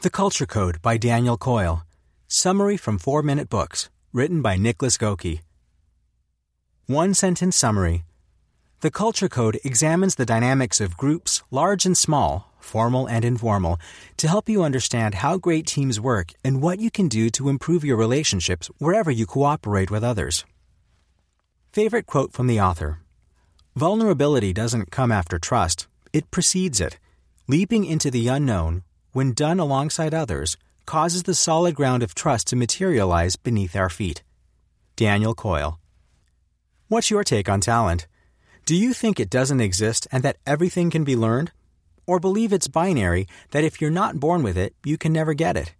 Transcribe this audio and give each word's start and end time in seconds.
The 0.00 0.10
Culture 0.10 0.46
Code 0.46 0.80
by 0.80 0.96
Daniel 0.96 1.36
Coyle. 1.36 1.84
Summary 2.28 2.76
from 2.76 2.98
4 2.98 3.20
Minute 3.20 3.48
Books, 3.48 3.90
written 4.12 4.40
by 4.40 4.56
Niklas 4.56 4.96
Göke. 4.96 5.40
One 6.86 7.14
sentence 7.14 7.56
summary. 7.56 8.04
The 8.78 8.92
Culture 8.92 9.28
Code 9.28 9.58
examines 9.64 10.14
the 10.14 10.24
dynamics 10.24 10.80
of 10.80 10.96
groups, 10.96 11.42
large 11.50 11.84
and 11.84 11.98
small, 11.98 12.52
formal 12.60 13.08
and 13.08 13.24
informal, 13.24 13.80
to 14.18 14.28
help 14.28 14.48
you 14.48 14.62
understand 14.62 15.16
how 15.16 15.36
great 15.36 15.66
teams 15.66 15.98
work 15.98 16.30
and 16.44 16.62
what 16.62 16.78
you 16.78 16.92
can 16.92 17.08
do 17.08 17.28
to 17.30 17.48
improve 17.48 17.84
your 17.84 17.96
relationships 17.96 18.70
wherever 18.78 19.10
you 19.10 19.26
cooperate 19.26 19.90
with 19.90 20.04
others. 20.04 20.44
Favorite 21.72 22.06
quote 22.06 22.32
from 22.32 22.46
the 22.46 22.60
author 22.60 23.00
Vulnerability 23.74 24.52
doesn't 24.52 24.92
come 24.92 25.10
after 25.10 25.40
trust, 25.40 25.88
it 26.12 26.30
precedes 26.30 26.80
it. 26.80 27.00
Leaping 27.48 27.84
into 27.84 28.12
the 28.12 28.28
unknown 28.28 28.84
when 29.18 29.32
done 29.32 29.58
alongside 29.58 30.14
others, 30.14 30.56
causes 30.86 31.24
the 31.24 31.34
solid 31.34 31.74
ground 31.74 32.04
of 32.04 32.14
trust 32.14 32.46
to 32.46 32.54
materialize 32.54 33.34
beneath 33.34 33.74
our 33.74 33.90
feet. 33.90 34.22
Daniel 34.94 35.34
Coyle. 35.34 35.80
What's 36.86 37.10
your 37.10 37.24
take 37.24 37.48
on 37.48 37.60
talent? 37.60 38.06
Do 38.64 38.76
you 38.76 38.94
think 38.94 39.18
it 39.18 39.28
doesn't 39.28 39.60
exist 39.60 40.06
and 40.12 40.22
that 40.22 40.36
everything 40.46 40.88
can 40.88 41.02
be 41.02 41.16
learned? 41.16 41.50
Or 42.06 42.20
believe 42.20 42.52
it's 42.52 42.68
binary 42.68 43.26
that 43.50 43.64
if 43.64 43.80
you're 43.80 43.90
not 43.90 44.20
born 44.20 44.44
with 44.44 44.56
it, 44.56 44.72
you 44.84 44.96
can 44.96 45.12
never 45.12 45.34
get 45.34 45.56
it? 45.56 45.74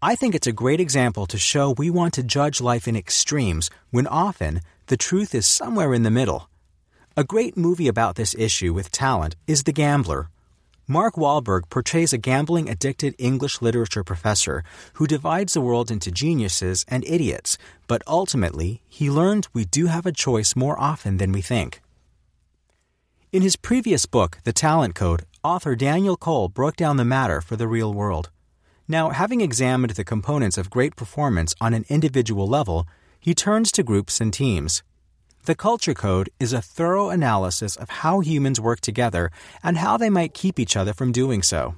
I 0.00 0.14
think 0.14 0.32
it's 0.32 0.46
a 0.46 0.60
great 0.62 0.78
example 0.78 1.26
to 1.26 1.38
show 1.38 1.72
we 1.72 1.90
want 1.90 2.14
to 2.14 2.22
judge 2.22 2.60
life 2.60 2.86
in 2.86 2.94
extremes 2.94 3.70
when 3.90 4.06
often 4.06 4.60
the 4.86 4.96
truth 4.96 5.34
is 5.34 5.46
somewhere 5.46 5.92
in 5.92 6.04
the 6.04 6.16
middle. 6.20 6.48
A 7.16 7.24
great 7.24 7.56
movie 7.56 7.88
about 7.88 8.14
this 8.14 8.36
issue 8.38 8.72
with 8.72 8.92
talent 8.92 9.34
is 9.48 9.64
The 9.64 9.72
Gambler 9.72 10.28
Mark 10.88 11.14
Wahlberg 11.14 11.70
portrays 11.70 12.12
a 12.12 12.18
gambling 12.18 12.68
addicted 12.68 13.14
English 13.16 13.62
literature 13.62 14.02
professor 14.02 14.64
who 14.94 15.06
divides 15.06 15.54
the 15.54 15.60
world 15.60 15.92
into 15.92 16.10
geniuses 16.10 16.84
and 16.88 17.04
idiots, 17.04 17.56
but 17.86 18.02
ultimately, 18.06 18.82
he 18.88 19.08
learned 19.08 19.46
we 19.52 19.64
do 19.64 19.86
have 19.86 20.06
a 20.06 20.12
choice 20.12 20.56
more 20.56 20.78
often 20.80 21.18
than 21.18 21.30
we 21.30 21.40
think. 21.40 21.80
In 23.30 23.42
his 23.42 23.54
previous 23.54 24.06
book, 24.06 24.38
The 24.42 24.52
Talent 24.52 24.96
Code, 24.96 25.24
author 25.44 25.76
Daniel 25.76 26.16
Coyle 26.16 26.48
broke 26.48 26.76
down 26.76 26.96
the 26.96 27.04
matter 27.04 27.40
for 27.40 27.54
the 27.54 27.68
real 27.68 27.94
world. 27.94 28.30
Now, 28.88 29.10
having 29.10 29.40
examined 29.40 29.94
the 29.94 30.04
components 30.04 30.58
of 30.58 30.68
great 30.68 30.96
performance 30.96 31.54
on 31.60 31.74
an 31.74 31.84
individual 31.88 32.48
level, 32.48 32.88
he 33.20 33.34
turns 33.34 33.70
to 33.72 33.84
groups 33.84 34.20
and 34.20 34.32
teams. 34.34 34.82
The 35.44 35.56
Culture 35.56 35.92
Code 35.92 36.30
is 36.38 36.52
a 36.52 36.62
thorough 36.62 37.10
analysis 37.10 37.74
of 37.74 37.90
how 37.90 38.20
humans 38.20 38.60
work 38.60 38.80
together 38.80 39.32
and 39.60 39.76
how 39.76 39.96
they 39.96 40.08
might 40.08 40.34
keep 40.34 40.56
each 40.60 40.76
other 40.76 40.92
from 40.92 41.10
doing 41.10 41.42
so. 41.42 41.74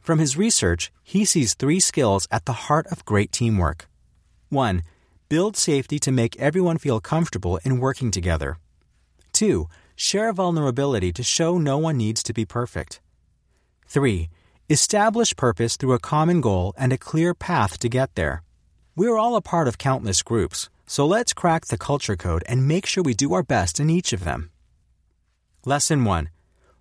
From 0.00 0.20
his 0.20 0.36
research, 0.36 0.92
he 1.02 1.24
sees 1.24 1.54
three 1.54 1.80
skills 1.80 2.28
at 2.30 2.44
the 2.44 2.68
heart 2.70 2.86
of 2.92 3.04
great 3.04 3.32
teamwork. 3.32 3.88
1. 4.50 4.84
Build 5.28 5.56
safety 5.56 5.98
to 5.98 6.12
make 6.12 6.38
everyone 6.38 6.78
feel 6.78 7.00
comfortable 7.00 7.58
in 7.64 7.80
working 7.80 8.12
together. 8.12 8.56
2. 9.32 9.66
Share 9.96 10.32
vulnerability 10.32 11.12
to 11.12 11.24
show 11.24 11.58
no 11.58 11.78
one 11.78 11.96
needs 11.96 12.22
to 12.22 12.32
be 12.32 12.44
perfect. 12.44 13.00
3. 13.88 14.28
Establish 14.70 15.34
purpose 15.34 15.76
through 15.76 15.94
a 15.94 15.98
common 15.98 16.40
goal 16.40 16.72
and 16.78 16.92
a 16.92 16.98
clear 16.98 17.34
path 17.34 17.80
to 17.80 17.88
get 17.88 18.14
there. 18.14 18.44
We're 18.94 19.18
all 19.18 19.34
a 19.34 19.42
part 19.42 19.66
of 19.66 19.76
countless 19.76 20.22
groups. 20.22 20.68
So 20.88 21.04
let's 21.04 21.32
crack 21.32 21.66
the 21.66 21.76
culture 21.76 22.16
code 22.16 22.44
and 22.46 22.68
make 22.68 22.86
sure 22.86 23.02
we 23.02 23.12
do 23.12 23.34
our 23.34 23.42
best 23.42 23.80
in 23.80 23.90
each 23.90 24.12
of 24.12 24.22
them. 24.22 24.50
Lesson 25.64 26.04
1 26.04 26.30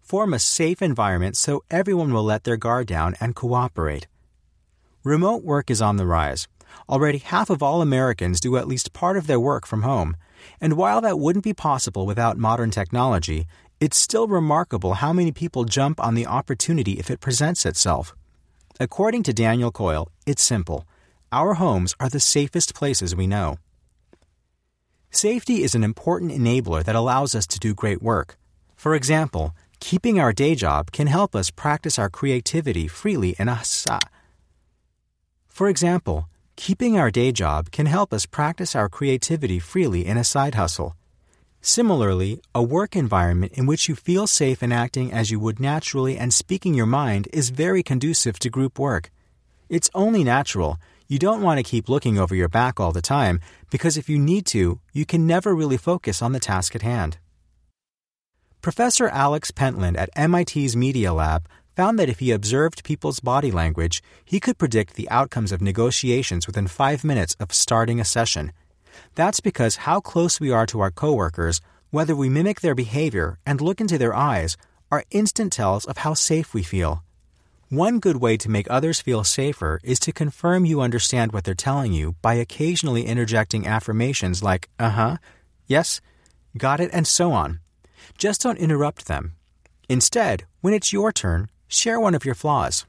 Form 0.00 0.34
a 0.34 0.40
safe 0.40 0.82
environment 0.82 1.36
so 1.36 1.62
everyone 1.70 2.12
will 2.12 2.24
let 2.24 2.42
their 2.42 2.56
guard 2.56 2.88
down 2.88 3.14
and 3.20 3.36
cooperate. 3.36 4.08
Remote 5.04 5.44
work 5.44 5.70
is 5.70 5.80
on 5.80 5.96
the 5.96 6.06
rise. 6.06 6.48
Already 6.88 7.18
half 7.18 7.48
of 7.48 7.62
all 7.62 7.80
Americans 7.80 8.40
do 8.40 8.56
at 8.56 8.66
least 8.66 8.92
part 8.92 9.16
of 9.16 9.28
their 9.28 9.38
work 9.38 9.66
from 9.66 9.82
home. 9.82 10.16
And 10.60 10.72
while 10.72 11.00
that 11.00 11.20
wouldn't 11.20 11.44
be 11.44 11.54
possible 11.54 12.04
without 12.04 12.36
modern 12.36 12.72
technology, 12.72 13.46
it's 13.78 13.96
still 13.96 14.26
remarkable 14.26 14.94
how 14.94 15.12
many 15.12 15.30
people 15.30 15.64
jump 15.64 16.00
on 16.00 16.14
the 16.14 16.26
opportunity 16.26 16.92
if 16.92 17.08
it 17.08 17.20
presents 17.20 17.64
itself. 17.64 18.16
According 18.80 19.22
to 19.24 19.32
Daniel 19.32 19.70
Coyle, 19.70 20.08
it's 20.26 20.42
simple. 20.42 20.86
Our 21.30 21.54
homes 21.54 21.94
are 22.00 22.08
the 22.08 22.20
safest 22.20 22.74
places 22.74 23.14
we 23.14 23.28
know. 23.28 23.58
Safety 25.14 25.62
is 25.62 25.74
an 25.74 25.84
important 25.84 26.32
enabler 26.32 26.82
that 26.84 26.96
allows 26.96 27.34
us 27.34 27.46
to 27.48 27.58
do 27.58 27.74
great 27.74 28.00
work. 28.00 28.38
For 28.74 28.94
example, 28.94 29.54
keeping 29.78 30.18
our 30.18 30.32
day 30.32 30.54
job 30.54 30.90
can 30.90 31.06
help 31.06 31.36
us 31.36 31.50
practice 31.50 31.98
our 31.98 32.08
creativity 32.08 32.88
freely 32.88 33.36
in 33.38 33.46
a 33.46 33.62
sa. 33.62 34.00
For 35.48 35.68
example, 35.68 36.30
keeping 36.56 36.96
our 36.96 37.10
day 37.10 37.30
job 37.30 37.70
can 37.70 37.84
help 37.84 38.14
us 38.14 38.24
practice 38.24 38.74
our 38.74 38.88
creativity 38.88 39.58
freely 39.58 40.06
in 40.06 40.16
a 40.16 40.24
side 40.24 40.54
hustle. 40.54 40.96
Similarly, 41.60 42.40
a 42.54 42.62
work 42.62 42.96
environment 42.96 43.52
in 43.52 43.66
which 43.66 43.90
you 43.90 43.94
feel 43.94 44.26
safe 44.26 44.62
in 44.62 44.72
acting 44.72 45.12
as 45.12 45.30
you 45.30 45.38
would 45.38 45.60
naturally 45.60 46.16
and 46.16 46.32
speaking 46.32 46.72
your 46.72 46.86
mind 46.86 47.28
is 47.34 47.50
very 47.50 47.82
conducive 47.82 48.38
to 48.38 48.48
group 48.48 48.78
work. 48.78 49.10
It's 49.68 49.90
only 49.94 50.24
natural 50.24 50.78
you 51.12 51.18
don't 51.18 51.42
want 51.42 51.58
to 51.58 51.62
keep 51.62 51.90
looking 51.90 52.16
over 52.18 52.34
your 52.34 52.48
back 52.48 52.80
all 52.80 52.90
the 52.90 53.02
time 53.02 53.38
because 53.70 53.98
if 53.98 54.08
you 54.08 54.18
need 54.18 54.46
to, 54.46 54.80
you 54.94 55.04
can 55.04 55.26
never 55.26 55.54
really 55.54 55.76
focus 55.76 56.22
on 56.22 56.32
the 56.32 56.40
task 56.40 56.74
at 56.74 56.80
hand. 56.80 57.18
Professor 58.62 59.08
Alex 59.08 59.50
Pentland 59.50 59.98
at 59.98 60.08
MIT's 60.16 60.74
Media 60.74 61.12
Lab 61.12 61.46
found 61.76 61.98
that 61.98 62.08
if 62.08 62.20
he 62.20 62.30
observed 62.30 62.82
people's 62.82 63.20
body 63.20 63.50
language, 63.50 64.02
he 64.24 64.40
could 64.40 64.56
predict 64.56 64.94
the 64.94 65.10
outcomes 65.10 65.52
of 65.52 65.60
negotiations 65.60 66.46
within 66.46 66.66
five 66.66 67.04
minutes 67.04 67.36
of 67.38 67.52
starting 67.52 68.00
a 68.00 68.06
session. 68.06 68.50
That's 69.14 69.40
because 69.40 69.84
how 69.84 70.00
close 70.00 70.40
we 70.40 70.50
are 70.50 70.64
to 70.64 70.80
our 70.80 70.90
coworkers, 70.90 71.60
whether 71.90 72.16
we 72.16 72.30
mimic 72.30 72.62
their 72.62 72.74
behavior 72.74 73.38
and 73.44 73.60
look 73.60 73.82
into 73.82 73.98
their 73.98 74.14
eyes, 74.14 74.56
are 74.90 75.04
instant 75.10 75.52
tells 75.52 75.84
of 75.84 75.98
how 75.98 76.14
safe 76.14 76.54
we 76.54 76.62
feel. 76.62 77.04
One 77.72 78.00
good 78.00 78.16
way 78.16 78.36
to 78.36 78.50
make 78.50 78.66
others 78.68 79.00
feel 79.00 79.24
safer 79.24 79.80
is 79.82 79.98
to 80.00 80.12
confirm 80.12 80.66
you 80.66 80.82
understand 80.82 81.32
what 81.32 81.44
they're 81.44 81.54
telling 81.54 81.94
you 81.94 82.16
by 82.20 82.34
occasionally 82.34 83.06
interjecting 83.06 83.66
affirmations 83.66 84.42
like, 84.42 84.68
uh 84.78 84.90
huh, 84.90 85.16
yes, 85.66 86.02
got 86.54 86.80
it, 86.80 86.90
and 86.92 87.06
so 87.06 87.32
on. 87.32 87.60
Just 88.18 88.42
don't 88.42 88.58
interrupt 88.58 89.06
them. 89.06 89.36
Instead, 89.88 90.44
when 90.60 90.74
it's 90.74 90.92
your 90.92 91.12
turn, 91.12 91.48
share 91.66 91.98
one 91.98 92.14
of 92.14 92.26
your 92.26 92.34
flaws. 92.34 92.84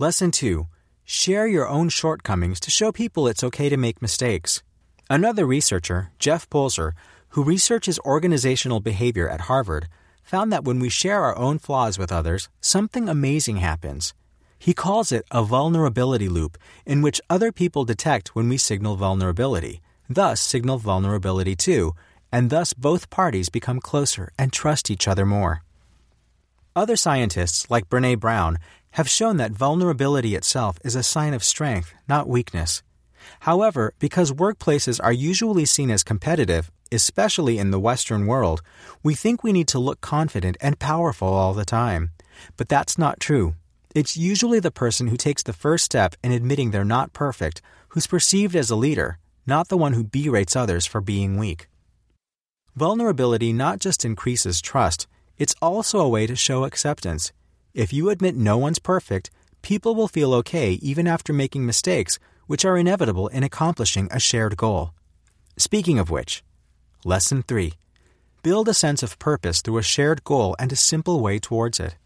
Lesson 0.00 0.32
2 0.32 0.66
Share 1.04 1.46
your 1.46 1.68
own 1.68 1.88
shortcomings 1.90 2.58
to 2.58 2.72
show 2.72 2.90
people 2.90 3.28
it's 3.28 3.44
okay 3.44 3.68
to 3.68 3.76
make 3.76 4.02
mistakes. 4.02 4.64
Another 5.08 5.46
researcher, 5.46 6.10
Jeff 6.18 6.50
Polzer, 6.50 6.94
who 7.28 7.44
researches 7.44 8.00
organizational 8.00 8.80
behavior 8.80 9.28
at 9.28 9.42
Harvard, 9.42 9.86
found 10.24 10.50
that 10.50 10.64
when 10.64 10.80
we 10.80 10.88
share 10.88 11.22
our 11.22 11.38
own 11.38 11.58
flaws 11.58 11.98
with 11.98 12.10
others, 12.10 12.48
something 12.60 13.08
amazing 13.08 13.58
happens. 13.58 14.14
He 14.58 14.74
calls 14.74 15.12
it 15.12 15.26
a 15.30 15.44
vulnerability 15.44 16.28
loop, 16.28 16.56
in 16.86 17.02
which 17.02 17.20
other 17.28 17.52
people 17.52 17.84
detect 17.84 18.34
when 18.34 18.48
we 18.48 18.56
signal 18.56 18.96
vulnerability, 18.96 19.80
thus 20.08 20.40
signal 20.40 20.78
vulnerability 20.78 21.54
too, 21.54 21.94
and 22.32 22.50
thus 22.50 22.72
both 22.72 23.10
parties 23.10 23.48
become 23.50 23.78
closer 23.78 24.32
and 24.38 24.52
trust 24.52 24.90
each 24.90 25.06
other 25.06 25.26
more. 25.26 25.62
Other 26.74 26.96
scientists, 26.96 27.70
like 27.70 27.88
Brene 27.88 28.18
Brown, 28.18 28.58
have 28.92 29.08
shown 29.08 29.36
that 29.36 29.52
vulnerability 29.52 30.34
itself 30.34 30.78
is 30.82 30.96
a 30.96 31.02
sign 31.02 31.34
of 31.34 31.44
strength, 31.44 31.94
not 32.08 32.28
weakness. 32.28 32.82
However, 33.40 33.94
because 33.98 34.32
workplaces 34.32 35.00
are 35.02 35.12
usually 35.12 35.64
seen 35.64 35.90
as 35.90 36.02
competitive, 36.02 36.70
especially 36.92 37.58
in 37.58 37.70
the 37.70 37.80
Western 37.80 38.26
world, 38.26 38.62
we 39.02 39.14
think 39.14 39.42
we 39.42 39.52
need 39.52 39.68
to 39.68 39.78
look 39.78 40.00
confident 40.00 40.56
and 40.60 40.78
powerful 40.78 41.28
all 41.28 41.54
the 41.54 41.64
time. 41.64 42.10
But 42.56 42.68
that's 42.68 42.98
not 42.98 43.20
true. 43.20 43.54
It's 43.94 44.16
usually 44.16 44.60
the 44.60 44.70
person 44.70 45.08
who 45.08 45.16
takes 45.16 45.42
the 45.42 45.52
first 45.52 45.84
step 45.84 46.14
in 46.22 46.32
admitting 46.32 46.70
they're 46.70 46.84
not 46.84 47.12
perfect 47.12 47.62
who's 47.88 48.08
perceived 48.08 48.56
as 48.56 48.70
a 48.70 48.76
leader, 48.76 49.18
not 49.46 49.68
the 49.68 49.76
one 49.76 49.92
who 49.92 50.02
berates 50.02 50.56
others 50.56 50.84
for 50.84 51.00
being 51.00 51.36
weak. 51.36 51.68
Vulnerability 52.74 53.52
not 53.52 53.78
just 53.78 54.04
increases 54.04 54.60
trust, 54.60 55.06
it's 55.38 55.54
also 55.62 56.00
a 56.00 56.08
way 56.08 56.26
to 56.26 56.34
show 56.34 56.64
acceptance. 56.64 57.32
If 57.72 57.92
you 57.92 58.10
admit 58.10 58.34
no 58.34 58.58
one's 58.58 58.80
perfect, 58.80 59.30
people 59.62 59.94
will 59.94 60.08
feel 60.08 60.34
okay 60.34 60.72
even 60.82 61.06
after 61.06 61.32
making 61.32 61.64
mistakes, 61.64 62.18
which 62.46 62.64
are 62.64 62.76
inevitable 62.76 63.28
in 63.28 63.42
accomplishing 63.42 64.08
a 64.10 64.20
shared 64.20 64.56
goal. 64.56 64.92
Speaking 65.56 65.98
of 65.98 66.10
which, 66.10 66.42
Lesson 67.04 67.42
3 67.42 67.74
Build 68.42 68.68
a 68.68 68.74
sense 68.74 69.02
of 69.02 69.18
purpose 69.18 69.62
through 69.62 69.78
a 69.78 69.82
shared 69.82 70.22
goal 70.24 70.54
and 70.58 70.70
a 70.70 70.76
simple 70.76 71.20
way 71.20 71.38
towards 71.38 71.80
it. 71.80 71.96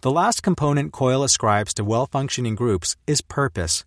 The 0.00 0.10
last 0.10 0.42
component 0.42 0.92
Coyle 0.92 1.22
ascribes 1.22 1.74
to 1.74 1.84
well 1.84 2.06
functioning 2.06 2.54
groups 2.54 2.96
is 3.06 3.20
purpose. 3.20 3.84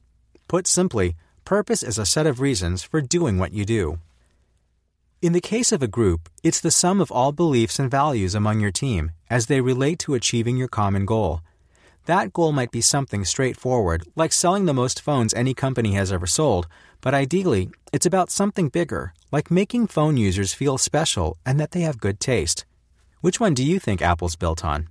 Put 0.47 0.67
simply, 0.67 1.15
purpose 1.45 1.83
is 1.83 1.97
a 1.97 2.05
set 2.05 2.27
of 2.27 2.41
reasons 2.41 2.83
for 2.83 3.01
doing 3.01 3.37
what 3.37 3.53
you 3.53 3.65
do. 3.65 3.99
In 5.19 5.33
the 5.33 5.41
case 5.41 5.71
of 5.71 5.81
a 5.81 5.87
group, 5.87 6.29
it's 6.43 6.59
the 6.59 6.69
sum 6.69 7.01
of 7.01 7.11
all 7.11 7.31
beliefs 7.31 7.79
and 7.79 7.89
values 7.89 8.35
among 8.35 8.59
your 8.59 8.71
team 8.71 9.11
as 9.31 9.47
they 9.47 9.61
relate 9.61 9.97
to 9.99 10.13
achieving 10.13 10.57
your 10.57 10.67
common 10.67 11.05
goal. 11.05 11.41
That 12.07 12.31
goal 12.31 12.53
might 12.53 12.71
be 12.71 12.79
something 12.79 13.25
straightforward, 13.25 14.07
like 14.15 14.31
selling 14.31 14.63
the 14.63 14.73
most 14.73 15.01
phones 15.01 15.33
any 15.33 15.53
company 15.53 15.95
has 15.95 16.09
ever 16.09 16.25
sold, 16.25 16.65
but 17.01 17.13
ideally, 17.13 17.69
it's 17.91 18.05
about 18.05 18.31
something 18.31 18.69
bigger, 18.69 19.13
like 19.29 19.51
making 19.51 19.87
phone 19.87 20.15
users 20.15 20.53
feel 20.53 20.77
special 20.77 21.35
and 21.45 21.59
that 21.59 21.71
they 21.71 21.81
have 21.81 21.99
good 21.99 22.21
taste. 22.21 22.65
Which 23.19 23.41
one 23.41 23.53
do 23.53 23.61
you 23.61 23.77
think 23.77 24.01
Apple's 24.01 24.37
built 24.37 24.63
on? 24.63 24.87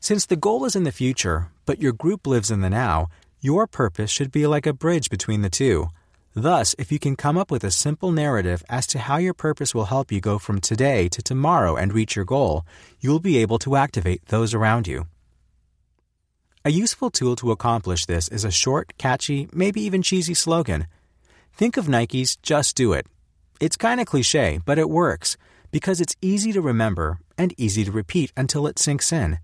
Since 0.00 0.26
the 0.26 0.34
goal 0.34 0.64
is 0.64 0.74
in 0.74 0.82
the 0.82 0.90
future, 0.90 1.52
but 1.64 1.80
your 1.80 1.92
group 1.92 2.26
lives 2.26 2.50
in 2.50 2.60
the 2.60 2.70
now, 2.70 3.06
your 3.40 3.68
purpose 3.68 4.10
should 4.10 4.32
be 4.32 4.48
like 4.48 4.66
a 4.66 4.72
bridge 4.72 5.08
between 5.08 5.42
the 5.42 5.48
two. 5.48 5.90
Thus, 6.34 6.74
if 6.76 6.90
you 6.90 6.98
can 6.98 7.14
come 7.14 7.38
up 7.38 7.52
with 7.52 7.62
a 7.62 7.70
simple 7.70 8.10
narrative 8.10 8.64
as 8.68 8.84
to 8.88 8.98
how 8.98 9.18
your 9.18 9.34
purpose 9.34 9.76
will 9.76 9.84
help 9.84 10.10
you 10.10 10.20
go 10.20 10.40
from 10.40 10.60
today 10.60 11.08
to 11.10 11.22
tomorrow 11.22 11.76
and 11.76 11.92
reach 11.92 12.16
your 12.16 12.24
goal, 12.24 12.66
you'll 12.98 13.20
be 13.20 13.38
able 13.38 13.60
to 13.60 13.76
activate 13.76 14.26
those 14.26 14.54
around 14.54 14.88
you. 14.88 15.06
A 16.68 16.70
useful 16.70 17.08
tool 17.08 17.34
to 17.36 17.50
accomplish 17.50 18.04
this 18.04 18.28
is 18.28 18.44
a 18.44 18.50
short, 18.50 18.92
catchy, 18.98 19.48
maybe 19.54 19.80
even 19.80 20.02
cheesy 20.02 20.34
slogan. 20.34 20.86
Think 21.54 21.78
of 21.78 21.88
Nike's 21.88 22.36
Just 22.36 22.76
Do 22.76 22.92
It. 22.92 23.06
It's 23.58 23.78
kind 23.78 24.02
of 24.02 24.06
cliche, 24.06 24.60
but 24.66 24.78
it 24.78 24.90
works 24.90 25.38
because 25.70 25.98
it's 25.98 26.14
easy 26.20 26.52
to 26.52 26.60
remember 26.60 27.20
and 27.38 27.54
easy 27.56 27.86
to 27.86 27.90
repeat 27.90 28.34
until 28.36 28.66
it 28.66 28.78
sinks 28.78 29.12
in. 29.12 29.38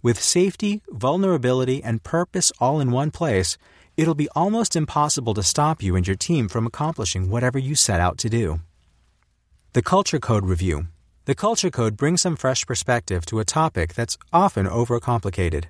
With 0.00 0.18
safety, 0.18 0.80
vulnerability, 0.88 1.84
and 1.84 2.02
purpose 2.02 2.50
all 2.58 2.80
in 2.80 2.90
one 2.90 3.10
place, 3.10 3.58
it'll 3.98 4.14
be 4.14 4.30
almost 4.34 4.74
impossible 4.74 5.34
to 5.34 5.42
stop 5.42 5.82
you 5.82 5.96
and 5.96 6.06
your 6.06 6.16
team 6.16 6.48
from 6.48 6.66
accomplishing 6.66 7.28
whatever 7.28 7.58
you 7.58 7.74
set 7.74 8.00
out 8.00 8.16
to 8.20 8.30
do. 8.30 8.60
The 9.74 9.82
Culture 9.82 10.18
Code 10.18 10.46
Review 10.46 10.86
The 11.26 11.34
Culture 11.34 11.70
Code 11.70 11.98
brings 11.98 12.22
some 12.22 12.36
fresh 12.36 12.64
perspective 12.64 13.26
to 13.26 13.38
a 13.38 13.44
topic 13.44 13.92
that's 13.92 14.16
often 14.32 14.64
overcomplicated 14.64 15.66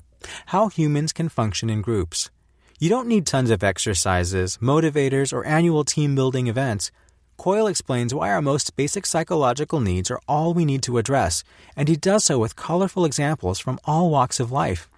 how 0.46 0.68
humans 0.68 1.12
can 1.12 1.28
function 1.28 1.70
in 1.70 1.82
groups. 1.82 2.30
You 2.78 2.88
don't 2.88 3.08
need 3.08 3.26
tons 3.26 3.50
of 3.50 3.62
exercises, 3.62 4.58
motivators, 4.60 5.32
or 5.32 5.44
annual 5.44 5.84
team 5.84 6.14
building 6.14 6.48
events. 6.48 6.90
Coyle 7.36 7.66
explains 7.66 8.12
why 8.12 8.30
our 8.30 8.42
most 8.42 8.76
basic 8.76 9.06
psychological 9.06 9.80
needs 9.80 10.10
are 10.10 10.20
all 10.28 10.54
we 10.54 10.64
need 10.64 10.82
to 10.82 10.98
address, 10.98 11.44
and 11.76 11.88
he 11.88 11.96
does 11.96 12.24
so 12.24 12.38
with 12.38 12.56
colorful 12.56 13.04
examples 13.04 13.58
from 13.58 13.78
all 13.84 14.10
walks 14.10 14.40
of 14.40 14.52
life. 14.52 14.88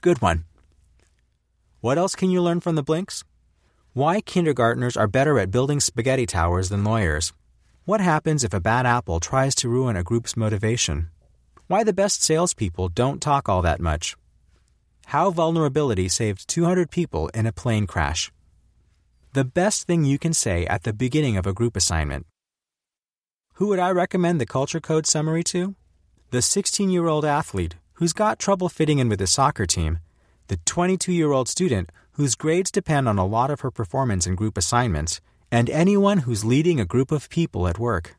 Good 0.00 0.20
one. 0.22 0.44
What 1.80 1.98
else 1.98 2.14
can 2.14 2.30
you 2.30 2.40
learn 2.40 2.60
from 2.60 2.76
the 2.76 2.82
Blinks? 2.82 3.24
Why 3.92 4.20
kindergartners 4.20 4.96
are 4.96 5.06
better 5.06 5.38
at 5.38 5.50
building 5.50 5.80
spaghetti 5.80 6.26
towers 6.26 6.68
than 6.68 6.82
lawyers. 6.82 7.32
What 7.84 8.00
happens 8.00 8.42
if 8.42 8.54
a 8.54 8.60
bad 8.60 8.86
apple 8.86 9.20
tries 9.20 9.54
to 9.56 9.68
ruin 9.68 9.96
a 9.96 10.02
group's 10.02 10.36
motivation? 10.36 11.10
Why 11.66 11.84
the 11.84 11.92
best 11.92 12.22
salespeople 12.22 12.88
don't 12.88 13.20
talk 13.20 13.48
all 13.48 13.62
that 13.62 13.80
much. 13.80 14.16
How 15.06 15.30
vulnerability 15.30 16.08
saved 16.08 16.48
200 16.48 16.90
people 16.90 17.28
in 17.28 17.46
a 17.46 17.52
plane 17.52 17.86
crash. 17.86 18.32
The 19.32 19.44
best 19.44 19.86
thing 19.86 20.04
you 20.04 20.18
can 20.18 20.32
say 20.32 20.66
at 20.66 20.82
the 20.82 20.92
beginning 20.92 21.36
of 21.36 21.46
a 21.46 21.52
group 21.52 21.76
assignment. 21.76 22.26
Who 23.54 23.68
would 23.68 23.78
I 23.78 23.90
recommend 23.90 24.40
the 24.40 24.46
Culture 24.46 24.80
Code 24.80 25.06
summary 25.06 25.44
to? 25.44 25.76
The 26.30 26.42
16 26.42 26.90
year 26.90 27.06
old 27.06 27.24
athlete 27.24 27.76
who's 27.94 28.12
got 28.12 28.38
trouble 28.38 28.68
fitting 28.68 28.98
in 28.98 29.08
with 29.08 29.20
his 29.20 29.30
soccer 29.30 29.66
team, 29.66 30.00
the 30.48 30.56
22 30.64 31.12
year 31.12 31.32
old 31.32 31.48
student 31.48 31.90
whose 32.12 32.34
grades 32.34 32.70
depend 32.70 33.08
on 33.08 33.18
a 33.18 33.26
lot 33.26 33.50
of 33.50 33.60
her 33.60 33.70
performance 33.70 34.26
in 34.26 34.34
group 34.34 34.56
assignments, 34.56 35.20
and 35.50 35.70
anyone 35.70 36.18
who's 36.18 36.44
leading 36.44 36.80
a 36.80 36.84
group 36.84 37.12
of 37.12 37.28
people 37.28 37.68
at 37.68 37.78
work. 37.78 38.16